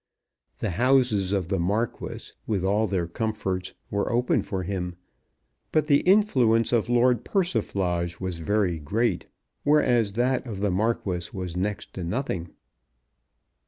[0.57, 4.95] The houses of the Marquis, with all their comforts, were open for him;
[5.71, 9.27] but the influence of Lord Persiflage was very great,
[9.63, 12.49] whereas that of the Marquis was next to nothing.